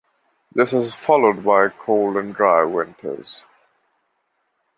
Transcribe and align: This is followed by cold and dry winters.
This 0.51 0.73
is 0.73 0.95
followed 0.95 1.43
by 1.45 1.69
cold 1.69 2.17
and 2.17 2.33
dry 2.33 2.63
winters. 2.63 3.35